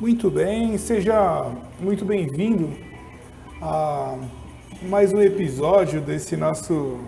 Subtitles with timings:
[0.00, 2.68] Muito bem, seja muito bem-vindo
[3.62, 4.18] a
[4.82, 6.98] mais um episódio desse nosso,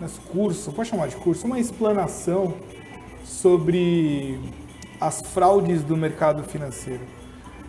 [0.00, 2.54] nosso curso, pode chamar de curso, uma explanação
[3.26, 4.40] sobre
[4.98, 7.02] as fraudes do mercado financeiro.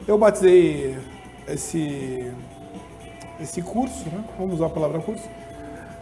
[0.08, 0.98] Eu batizei
[1.46, 2.32] esse,
[3.42, 4.24] esse curso, né?
[4.40, 5.28] vamos usar a palavra curso,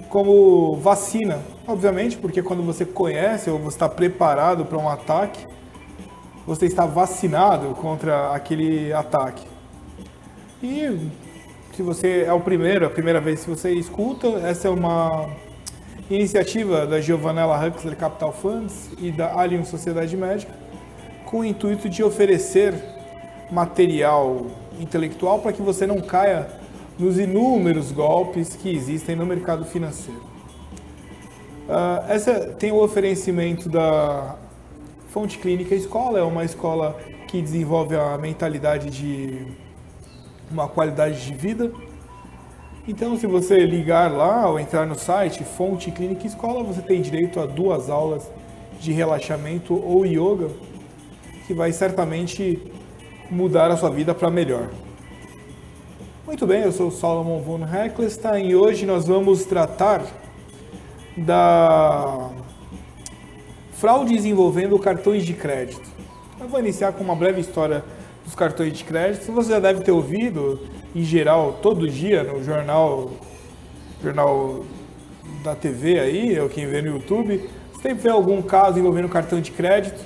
[0.10, 5.44] como vacina, obviamente, porque quando você conhece ou você está preparado para um ataque,
[6.52, 9.48] você está vacinado contra aquele ataque.
[10.62, 11.10] E
[11.74, 15.30] se você é o primeiro, a primeira vez que você escuta, essa é uma
[16.10, 20.52] iniciativa da Giovanella Huxley Capital Funds e da Allianz Sociedade Médica,
[21.24, 22.74] com o intuito de oferecer
[23.50, 26.50] material intelectual para que você não caia
[27.00, 30.22] nos inúmeros golpes que existem no mercado financeiro.
[31.70, 34.36] Uh, essa tem o oferecimento da
[35.12, 39.46] Fonte Clínica Escola, é uma escola que desenvolve a mentalidade de
[40.50, 41.70] uma qualidade de vida.
[42.88, 47.42] Então, se você ligar lá ou entrar no site Fonte Clínica Escola, você tem direito
[47.42, 48.32] a duas aulas
[48.80, 50.50] de relaxamento ou yoga,
[51.46, 52.62] que vai certamente
[53.30, 54.70] mudar a sua vida para melhor.
[56.26, 60.06] Muito bem, eu sou o Solomon von Heckelstein e hoje nós vamos tratar
[61.18, 62.30] da
[63.82, 65.90] fraudes envolvendo cartões de crédito.
[66.40, 67.84] Eu vou iniciar com uma breve história
[68.24, 69.32] dos cartões de crédito.
[69.32, 70.60] Você já deve ter ouvido,
[70.96, 73.10] em geral, todo dia no jornal,
[74.04, 74.64] jornal
[75.44, 77.50] da TV aí, ou quem vê no YouTube,
[77.82, 80.06] sempre vê algum caso envolvendo cartão de crédito,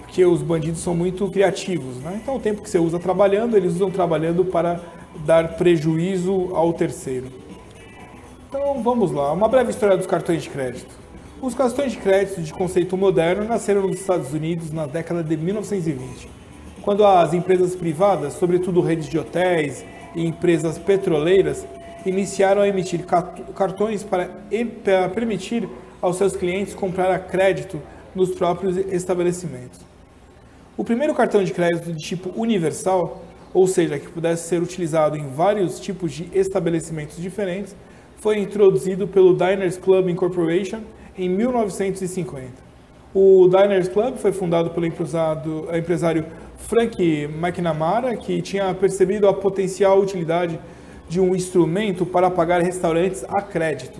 [0.00, 2.18] porque os bandidos são muito criativos, né?
[2.20, 4.80] Então o tempo que você usa trabalhando, eles usam trabalhando para
[5.24, 7.28] dar prejuízo ao terceiro.
[8.48, 10.97] Então vamos lá, uma breve história dos cartões de crédito.
[11.40, 16.28] Os cartões de crédito de conceito moderno nasceram nos Estados Unidos na década de 1920,
[16.82, 19.84] quando as empresas privadas, sobretudo redes de hotéis
[20.16, 21.64] e empresas petroleiras,
[22.04, 23.04] iniciaram a emitir
[23.54, 24.28] cartões para
[25.14, 25.68] permitir
[26.02, 27.80] aos seus clientes comprar a crédito
[28.14, 29.80] nos próprios estabelecimentos.
[30.76, 33.22] O primeiro cartão de crédito de tipo universal
[33.54, 37.74] ou seja, que pudesse ser utilizado em vários tipos de estabelecimentos diferentes,
[38.16, 40.80] foi introduzido pelo Diners Club Incorporation
[41.18, 42.68] em 1950.
[43.14, 46.24] O Diners Club foi fundado pelo empresário
[46.56, 50.58] Frank McNamara, que tinha percebido a potencial utilidade
[51.08, 53.98] de um instrumento para pagar restaurantes a crédito.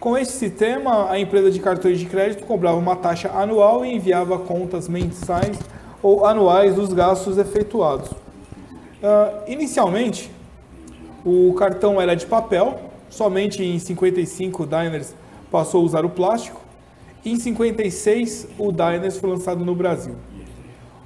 [0.00, 4.38] Com esse sistema, a empresa de cartões de crédito cobrava uma taxa anual e enviava
[4.38, 5.58] contas mensais
[6.02, 8.10] ou anuais dos gastos efetuados.
[8.10, 10.30] Uh, inicialmente,
[11.24, 12.80] o cartão era de papel,
[13.10, 15.14] somente em 55 o Diners
[15.50, 16.60] passou a usar o plástico,
[17.24, 20.14] em 56 o Diners foi lançado no Brasil.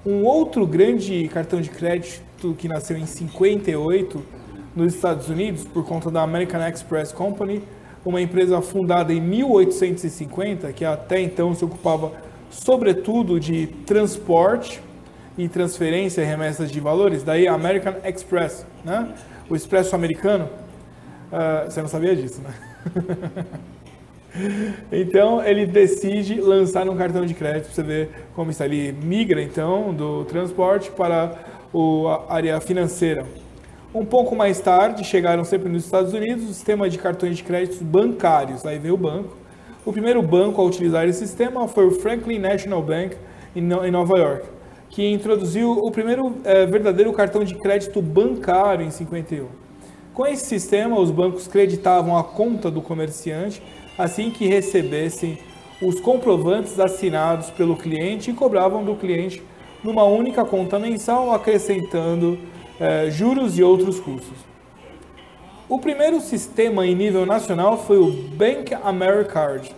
[0.07, 4.23] Um outro grande cartão de crédito que nasceu em 58
[4.77, 7.63] nos Estados Unidos por conta da American Express Company,
[8.05, 12.13] uma empresa fundada em 1850 que até então se ocupava
[12.51, 14.81] sobretudo de transporte
[15.37, 19.13] e transferência e remessas de valores, daí American Express, né?
[19.51, 20.49] O expresso americano.
[21.33, 22.55] Uh, você não sabia disso, né?
[24.91, 28.65] então ele decide lançar um cartão de crédito para você ver como está.
[28.65, 31.33] Ele migra então do transporte para
[31.73, 33.25] o, a área financeira.
[33.95, 37.81] Um pouco mais tarde, chegaram sempre nos Estados Unidos o sistema de cartões de créditos
[37.81, 38.67] bancários.
[38.67, 39.37] Aí veio o banco.
[39.87, 43.17] O primeiro banco a utilizar esse sistema foi o Franklin National Bank
[43.55, 44.55] em Nova York
[44.95, 49.49] que introduziu o primeiro é, verdadeiro cartão de crédito bancário em 51.
[50.13, 53.61] Com esse sistema, os bancos creditavam a conta do comerciante
[53.97, 55.39] assim que recebessem
[55.81, 59.43] os comprovantes assinados pelo cliente e cobravam do cliente
[59.83, 62.39] numa única conta mensal, acrescentando
[62.81, 64.39] é, juros e outros custos.
[65.69, 69.75] O primeiro sistema em nível nacional foi o Bank Americard,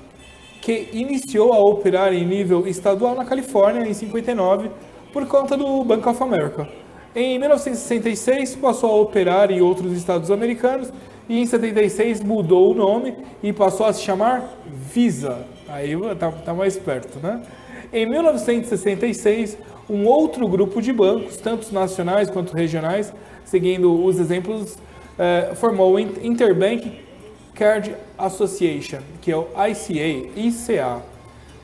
[0.60, 4.70] que iniciou a operar em nível estadual na Califórnia em 59
[5.12, 6.68] por conta do Bank of America.
[7.14, 10.92] Em 1966 passou a operar em outros estados americanos
[11.28, 15.46] e em 76 mudou o nome e passou a se chamar Visa.
[15.68, 17.42] Aí tá, tá mais perto, né?
[17.92, 19.58] Em 1966,
[19.88, 23.12] um outro grupo de bancos, tanto nacionais quanto regionais,
[23.44, 24.76] seguindo os exemplos,
[25.18, 27.00] eh, formou o Interbank
[27.54, 31.02] Card Association, que é o ICA, ICA.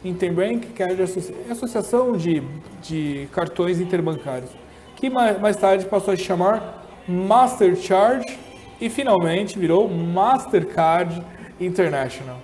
[0.05, 1.01] Interbank Card
[1.49, 2.43] Associação de,
[2.83, 4.51] de Cartões Interbancários,
[4.97, 8.37] que mais, mais tarde passou a se chamar Master Charge
[8.81, 11.23] e finalmente virou Mastercard
[11.61, 12.37] International.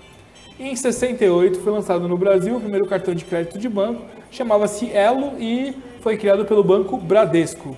[0.59, 5.33] em 68 foi lançado no Brasil o primeiro cartão de crédito de banco, chamava-se Elo
[5.39, 7.77] e foi criado pelo Banco Bradesco.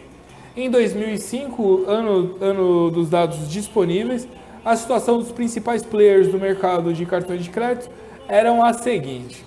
[0.57, 4.27] Em 2005, ano, ano dos dados disponíveis,
[4.65, 7.91] a situação dos principais players do mercado de cartões de crédito
[8.29, 9.45] eram a seguinte.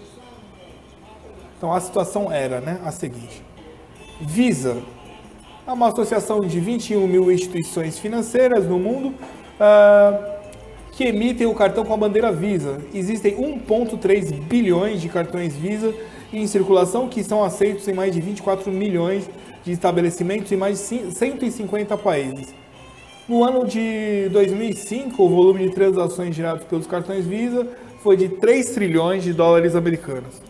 [1.58, 3.44] Então a situação era né, a seguinte.
[4.20, 4.78] Visa
[5.66, 10.34] é uma associação de 21 mil instituições financeiras no mundo uh,
[10.92, 12.80] que emitem o cartão com a bandeira Visa.
[12.94, 15.94] Existem 1,3 bilhões de cartões Visa
[16.34, 19.30] em circulação que são aceitos em mais de 24 milhões
[19.64, 22.54] de estabelecimentos em mais de 150 países.
[23.28, 27.66] No ano de 2005, o volume de transações geradas pelos cartões Visa
[28.02, 30.42] foi de 3 trilhões de dólares americanos.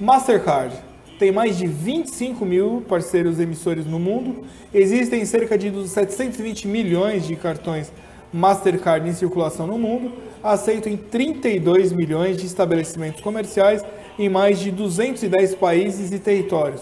[0.00, 0.74] Mastercard
[1.20, 4.42] tem mais de 25 mil parceiros emissores no mundo.
[4.72, 7.92] Existem cerca de 720 milhões de cartões
[8.32, 10.12] Mastercard em circulação no mundo,
[10.42, 13.84] aceito em 32 milhões de estabelecimentos comerciais
[14.18, 16.80] em mais de 210 países e territórios.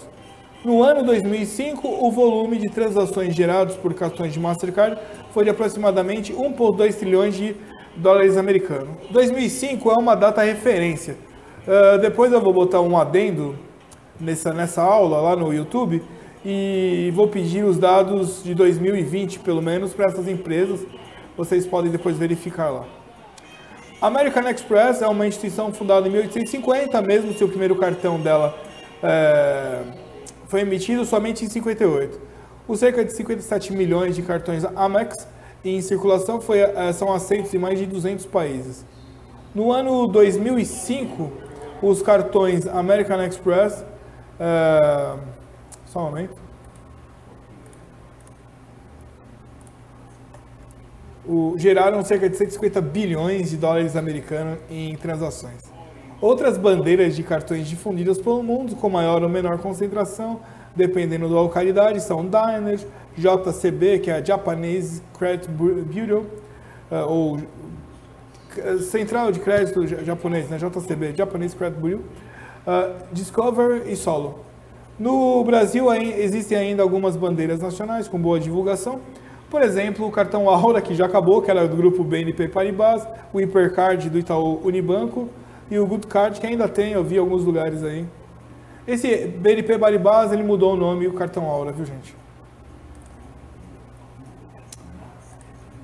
[0.63, 5.01] No ano 2005, o volume de transações gerados por cartões de Mastercard
[5.33, 7.57] foi de aproximadamente 1,2 trilhões de
[7.93, 8.95] dólares americanos.
[9.11, 11.17] 2005 é uma data referência.
[11.67, 13.67] Uh, depois eu vou botar um adendo
[14.19, 16.01] nessa, nessa aula lá no YouTube
[16.45, 20.81] e vou pedir os dados de 2020, pelo menos, para essas empresas.
[21.35, 22.85] Vocês podem depois verificar lá.
[24.01, 28.57] American Express é uma instituição fundada em 1850, mesmo se o primeiro cartão dela
[29.03, 29.81] é,
[30.47, 32.19] foi emitido somente em 58.
[32.67, 35.27] Os cerca de 57 milhões de cartões Amex
[35.65, 38.85] em circulação foi, é, são aceitos em mais de 200 países.
[39.53, 41.31] No ano 2005,
[41.81, 43.83] os cartões American Express.
[44.39, 45.17] É,
[45.85, 46.49] só um momento.
[51.29, 55.61] o, geraram cerca de 150 bilhões de dólares americanos em transações.
[56.19, 60.39] Outras bandeiras de cartões difundidas pelo mundo, com maior ou menor concentração,
[60.75, 66.25] dependendo da localidade, são Diners, JCB, que é a Japanese Credit Bureau,
[66.91, 67.39] uh, ou
[68.81, 70.57] Central de Crédito Japonês, né?
[70.57, 72.01] JCB, Japanese Credit Bureau,
[72.67, 74.39] uh, Discover e Solo.
[74.99, 78.99] No Brasil existem ainda algumas bandeiras nacionais com boa divulgação,
[79.49, 83.41] por exemplo, o cartão Aura, que já acabou, que era do grupo BNP Paribas, o
[83.41, 85.27] Hipercard do Itaú Unibanco
[85.71, 88.05] e o Good Card, que ainda tem, eu vi em alguns lugares aí.
[88.87, 92.15] Esse BNP Paribas, ele mudou o nome o cartão Aura, viu gente?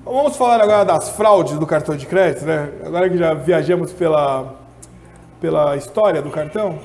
[0.04, 2.70] Vamos falar agora das fraudes do cartão de crédito, né?
[2.84, 4.54] Agora que já viajamos pela,
[5.40, 6.78] pela história do cartão.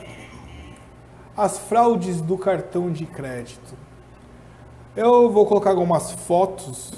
[1.36, 3.76] As fraudes do cartão de crédito.
[4.96, 6.92] Eu vou colocar algumas fotos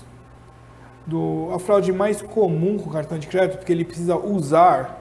[1.06, 5.00] do a fraude mais comum com o cartão de crédito, porque ele precisa usar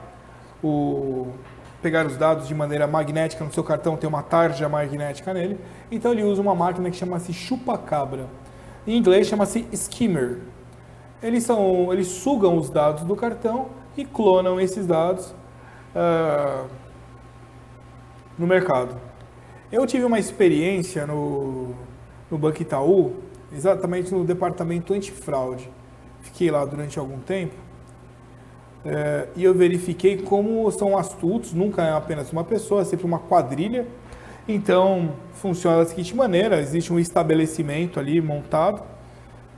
[0.63, 1.27] o
[1.81, 5.59] pegar os dados de maneira magnética no seu cartão, tem uma tarja magnética nele.
[5.91, 8.27] Então ele usa uma máquina que chama-se chupa-cabra.
[8.87, 10.39] Em inglês chama-se skimmer.
[11.21, 13.67] Eles são, eles sugam os dados do cartão
[13.97, 15.33] e clonam esses dados
[15.95, 16.67] uh,
[18.37, 18.95] no mercado.
[19.71, 21.75] Eu tive uma experiência no
[22.31, 23.13] no Banco Itaú,
[23.55, 25.69] exatamente no departamento antifraude.
[26.21, 27.53] Fiquei lá durante algum tempo
[28.85, 33.19] é, e eu verifiquei como são astutos, nunca é apenas uma pessoa, é sempre uma
[33.19, 33.87] quadrilha.
[34.47, 38.83] Então, funciona da seguinte maneira, existe um estabelecimento ali montado,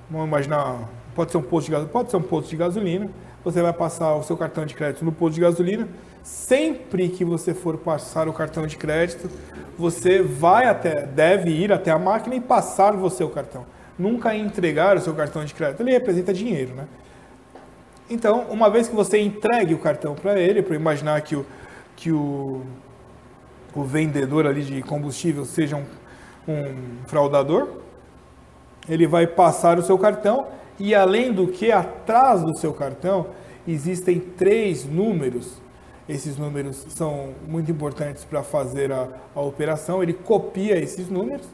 [0.09, 3.09] vamos imaginar, pode ser um posto de, pode ser um posto de gasolina,
[3.43, 5.87] você vai passar o seu cartão de crédito no posto de gasolina,
[6.25, 9.29] sempre que você for passar o cartão de crédito,
[9.77, 13.63] você vai até, deve ir até a máquina e passar você o cartão.
[13.97, 15.81] Nunca entregar o seu cartão de crédito.
[15.81, 16.87] Ele representa dinheiro, né?
[18.09, 21.45] Então, uma vez que você entregue o cartão para ele, para imaginar que o,
[21.95, 22.63] que o,
[23.75, 25.85] o vendedor ali de combustível seja um,
[26.47, 27.67] um fraudador,
[28.89, 30.47] ele vai passar o seu cartão
[30.79, 33.27] e além do que, atrás do seu cartão,
[33.67, 35.63] existem três números
[36.07, 40.03] esses números são muito importantes para fazer a, a operação.
[40.03, 41.47] Ele copia esses números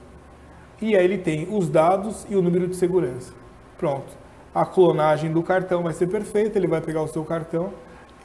[0.82, 3.34] e aí ele tem os dados e o número de segurança.
[3.78, 4.20] Pronto.
[4.54, 7.72] A clonagem do cartão vai ser perfeita, ele vai pegar o seu cartão,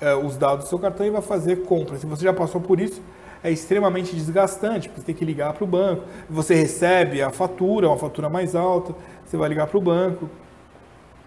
[0.00, 1.97] eh, os dados do seu cartão e vai fazer compra.
[1.97, 3.00] Se você já passou por isso,
[3.45, 7.87] é extremamente desgastante, porque você tem que ligar para o banco, você recebe a fatura,
[7.87, 8.92] uma fatura mais alta,
[9.25, 10.28] você vai ligar para o banco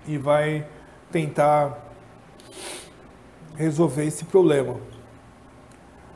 [0.06, 0.66] e vai
[1.12, 1.89] tentar
[3.60, 4.74] resolver esse problema.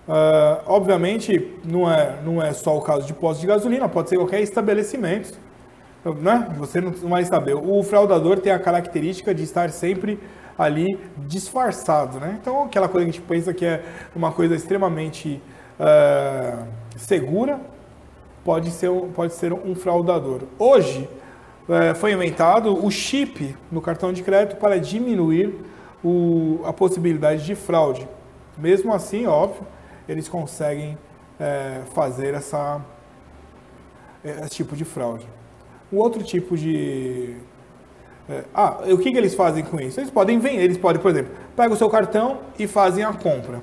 [0.07, 4.15] Uh, obviamente, não é, não é só o caso de posto de gasolina, pode ser
[4.15, 5.37] qualquer estabelecimento.
[6.21, 6.49] Né?
[6.57, 7.53] Você não vai saber.
[7.53, 10.19] O fraudador tem a característica de estar sempre
[10.57, 12.19] ali disfarçado.
[12.19, 12.37] Né?
[12.41, 13.83] Então, aquela coisa que a gente pensa que é
[14.15, 15.41] uma coisa extremamente
[15.79, 16.65] uh,
[16.97, 17.59] segura,
[18.43, 20.41] pode ser, pode ser um fraudador.
[20.57, 21.09] Hoje,
[21.69, 25.55] é, foi inventado o chip no cartão de crédito para diminuir
[26.03, 28.07] o, a possibilidade de fraude.
[28.57, 29.65] Mesmo assim, óbvio,
[30.07, 30.97] eles conseguem
[31.39, 32.81] é, fazer essa,
[34.23, 35.25] esse tipo de fraude.
[35.91, 37.35] O outro tipo de.
[38.29, 39.99] É, ah, o que, que eles fazem com isso?
[39.99, 43.61] Eles podem vender, eles podem, por exemplo, pegam o seu cartão e fazem a compra.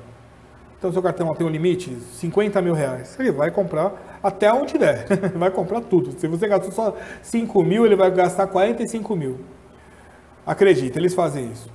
[0.78, 3.14] Então, seu cartão tem um limite, 50 mil reais.
[3.20, 5.06] Ele vai comprar até onde der.
[5.36, 6.18] vai comprar tudo.
[6.18, 9.40] Se você gastou só 5 mil, ele vai gastar 45 mil.
[10.46, 11.70] Acredita, eles fazem isso.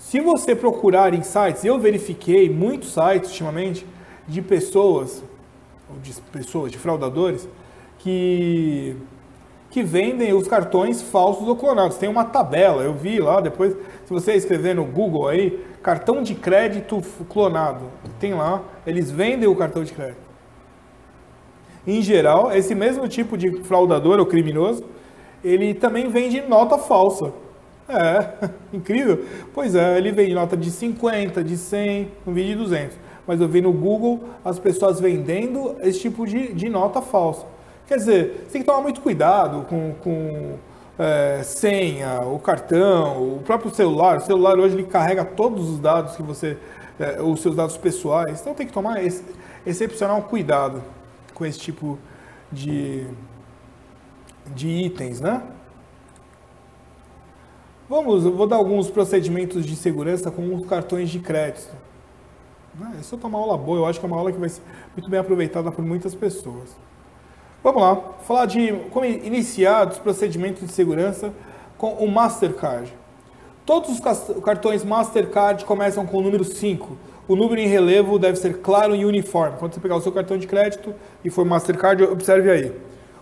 [0.00, 3.86] Se você procurar em sites, eu verifiquei muitos sites ultimamente
[4.26, 5.22] de pessoas,
[6.02, 7.46] de pessoas, de fraudadores,
[7.98, 8.96] que,
[9.70, 11.98] que vendem os cartões falsos ou clonados.
[11.98, 16.34] Tem uma tabela, eu vi lá depois, se você escrever no Google aí, cartão de
[16.34, 17.84] crédito clonado.
[18.18, 20.30] Tem lá, eles vendem o cartão de crédito.
[21.86, 24.82] Em geral, esse mesmo tipo de fraudador ou criminoso,
[25.44, 27.34] ele também vende nota falsa.
[27.90, 29.24] É, incrível.
[29.52, 32.96] Pois é, ele vende nota de 50, de 100, um vídeo de 200.
[33.26, 37.44] Mas eu vi no Google as pessoas vendendo esse tipo de, de nota falsa.
[37.86, 40.54] Quer dizer, você tem que tomar muito cuidado com, com
[40.98, 44.18] é, senha, o cartão, o próprio celular.
[44.18, 46.56] O celular hoje ele carrega todos os dados que você,
[46.98, 48.40] é, os seus dados pessoais.
[48.40, 49.24] Então tem que tomar esse,
[49.66, 50.82] excepcional cuidado
[51.34, 51.98] com esse tipo
[52.52, 53.06] de,
[54.54, 55.42] de itens, né?
[57.90, 61.74] Vamos, eu vou dar alguns procedimentos de segurança com os cartões de crédito.
[62.96, 64.62] É só tomar aula boa, eu acho que é uma aula que vai ser
[64.96, 66.68] muito bem aproveitada por muitas pessoas.
[67.64, 71.32] Vamos lá, falar de como iniciar os procedimentos de segurança
[71.76, 72.96] com o Mastercard.
[73.66, 74.00] Todos os
[74.40, 76.96] cartões Mastercard começam com o número 5.
[77.26, 79.56] O número em relevo deve ser claro e uniforme.
[79.58, 80.94] Quando você pegar o seu cartão de crédito
[81.24, 82.72] e for Mastercard, observe aí.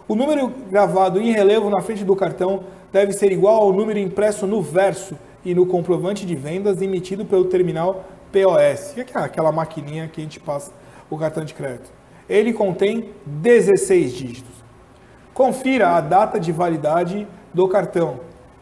[0.09, 4.47] O número gravado em relevo na frente do cartão deve ser igual ao número impresso
[4.47, 10.09] no verso e no comprovante de vendas emitido pelo terminal POS, que é aquela maquininha
[10.09, 10.73] que a gente passa
[11.11, 11.99] o cartão de crédito
[12.29, 14.55] ele contém 16 dígitos.
[15.33, 18.21] Confira a data de validade do cartão.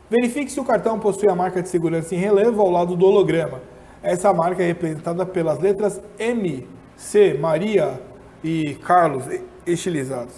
[0.08, 3.60] Verifique se o cartão possui a marca de segurança em relevo ao lado do holograma.
[4.02, 8.00] Essa marca é representada pelas letras M, C, Maria
[8.44, 9.24] e Carlos
[9.66, 10.34] estilizados.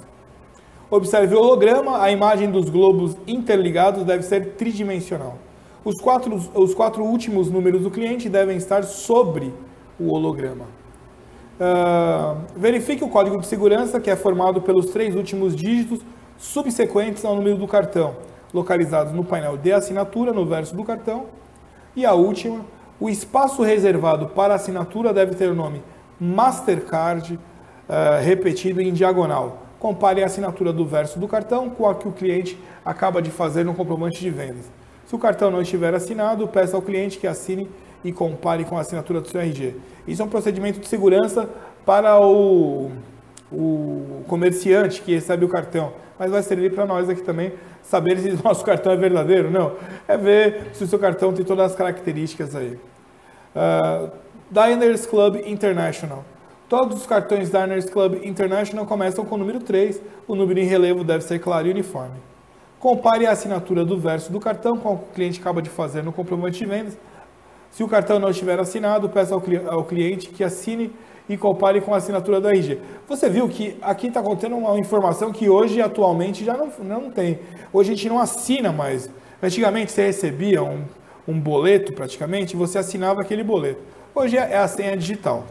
[0.90, 5.36] Observe o holograma, a imagem dos globos interligados deve ser tridimensional.
[5.84, 9.52] Os quatro, os quatro últimos números do cliente devem estar sobre
[10.00, 10.64] o holograma.
[11.60, 16.00] Uh, verifique o código de segurança, que é formado pelos três últimos dígitos
[16.38, 18.16] subsequentes ao número do cartão,
[18.54, 21.26] localizados no painel de assinatura, no verso do cartão.
[21.94, 22.64] E a última,
[22.98, 25.82] o espaço reservado para assinatura deve ter o nome
[26.18, 29.67] Mastercard, uh, repetido em diagonal.
[29.78, 33.64] Compare a assinatura do verso do cartão com a que o cliente acaba de fazer
[33.64, 34.70] no comprovante de vendas.
[35.06, 37.68] Se o cartão não estiver assinado, peça ao cliente que assine
[38.04, 39.76] e compare com a assinatura do seu RG.
[40.06, 41.48] Isso é um procedimento de segurança
[41.84, 42.90] para o,
[43.50, 48.30] o comerciante que recebe o cartão, mas vai servir para nós aqui também saber se
[48.30, 49.50] o nosso cartão é verdadeiro.
[49.50, 49.72] Não,
[50.06, 52.78] é ver se o seu cartão tem todas as características aí.
[53.54, 54.10] Uh,
[54.50, 56.24] Diners Club International.
[56.68, 60.00] Todos os cartões Diners Club International começam com o número 3.
[60.26, 62.16] O número em relevo deve ser claro e uniforme.
[62.78, 66.02] Compare a assinatura do verso do cartão com o que o cliente acaba de fazer
[66.02, 66.98] no comprovante de vendas
[67.70, 70.90] se o cartão não estiver assinado, peça ao, cliente que assine
[71.28, 72.80] e compare com a assinatura do RG.
[73.06, 77.38] Você viu que aqui está contendo uma informação que hoje, atualmente, já não, não tem.
[77.72, 79.10] Hoje a gente não assina mais.
[79.42, 80.84] Antigamente você recebia um,
[81.26, 83.80] um boleto, praticamente, e você assinava aquele boleto.
[84.14, 85.44] Hoje é, é a senha digital.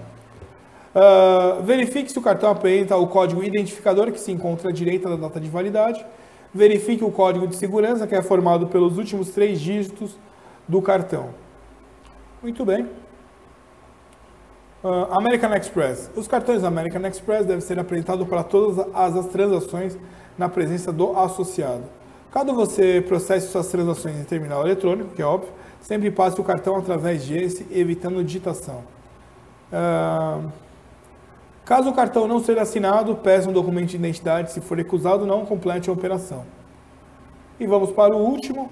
[0.97, 5.15] Uh, verifique se o cartão apresenta o código identificador que se encontra à direita da
[5.15, 6.03] data de validade.
[6.51, 10.17] Verifique o código de segurança que é formado pelos últimos três dígitos
[10.67, 11.29] do cartão.
[12.41, 12.89] Muito bem.
[14.83, 16.09] Uh, American Express.
[16.15, 19.95] Os cartões American Express devem ser apresentados para todas as, as transações
[20.35, 21.83] na presença do associado.
[22.31, 26.75] Caso você processe suas transações em terminal eletrônico, que é óbvio, sempre passe o cartão
[26.75, 28.83] através desse, evitando digitação.
[29.71, 30.66] Uh,
[31.67, 34.53] caso o cartão não seja assinado, peça um documento de identidade.
[34.53, 36.45] Se for recusado, não complete a operação.
[37.59, 38.71] E vamos para o último,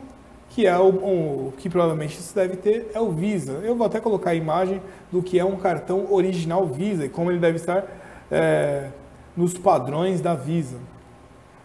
[0.50, 3.60] que é o, o, que provavelmente se deve ter é o Visa.
[3.64, 7.30] Eu vou até colocar a imagem do que é um cartão original Visa e como
[7.30, 7.84] ele deve estar
[8.32, 8.88] é,
[9.36, 10.78] nos padrões da Visa.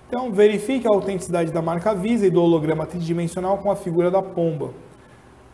[0.09, 4.21] Então, verifique a autenticidade da marca Visa e do holograma tridimensional com a figura da
[4.21, 4.71] pomba.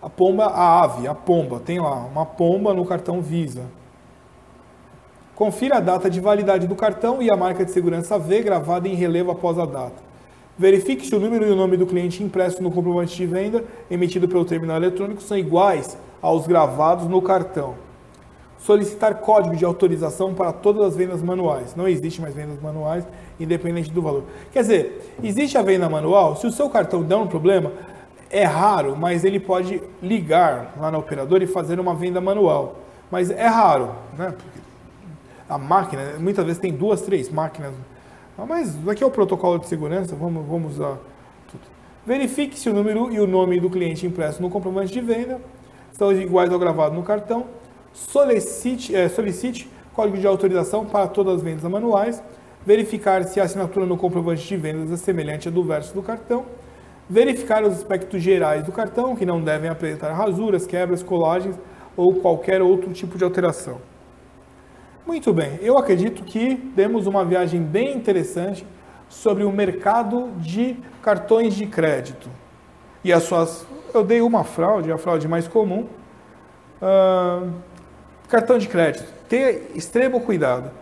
[0.00, 3.64] A pomba, a ave, a pomba, tem lá uma pomba no cartão Visa.
[5.36, 8.94] Confira a data de validade do cartão e a marca de segurança V gravada em
[8.94, 10.02] relevo após a data.
[10.58, 14.26] Verifique se o número e o nome do cliente impresso no comprovante de venda emitido
[14.26, 17.74] pelo terminal eletrônico são iguais aos gravados no cartão.
[18.58, 21.76] Solicitar código de autorização para todas as vendas manuais.
[21.76, 23.06] Não existe mais vendas manuais,
[23.38, 24.24] independente do valor.
[24.50, 27.72] Quer dizer, existe a venda manual, se o seu cartão der um problema,
[28.30, 32.76] é raro, mas ele pode ligar lá na operadora e fazer uma venda manual.
[33.10, 34.34] Mas é raro, né?
[34.34, 34.65] Porque
[35.48, 37.74] a máquina, muitas vezes tem duas, três máquinas.
[38.38, 40.98] Ah, mas aqui é o protocolo de segurança, vamos, vamos usar
[41.50, 41.62] tudo.
[42.04, 45.40] Verifique se o número e o nome do cliente impresso no comprovante de venda
[45.90, 47.46] estão iguais ao gravado no cartão.
[47.92, 52.22] Solicite, é, solicite código de autorização para todas as vendas manuais.
[52.64, 56.44] Verificar se a assinatura no comprovante de vendas é semelhante à do verso do cartão
[57.08, 61.56] verificar os aspectos gerais do cartão, que não devem apresentar rasuras, quebras, colagens
[61.96, 63.80] ou qualquer outro tipo de alteração.
[65.06, 68.66] Muito bem, eu acredito que demos uma viagem bem interessante
[69.08, 72.28] sobre o mercado de cartões de crédito.
[73.04, 73.64] E as suas.
[73.94, 75.86] Eu dei uma fraude, a fraude mais comum.
[76.82, 77.52] Uh,
[78.28, 79.06] cartão de crédito.
[79.28, 80.72] Ter extremo cuidado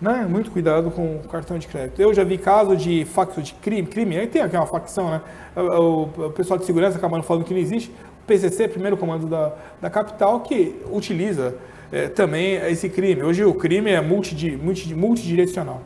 [0.00, 0.26] né?
[0.28, 2.00] Muito cuidado com o cartão de crédito.
[2.00, 5.20] Eu já vi caso de facto de crime, crime, aí tem aqui uma facção, né?
[5.56, 7.92] O, o pessoal de segurança acabando falando que não existe.
[8.26, 11.54] PCC, primeiro comando da, da capital, que utiliza
[11.92, 13.22] é, também esse crime.
[13.22, 15.80] Hoje o crime é multi, multi, multidirecional.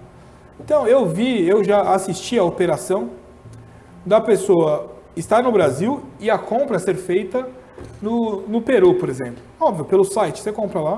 [0.61, 3.11] Então eu vi, eu já assisti a operação
[4.04, 7.47] da pessoa estar no Brasil e a compra ser feita
[8.00, 9.42] no, no Peru, por exemplo.
[9.61, 10.97] Óbvio, pelo site, você compra lá,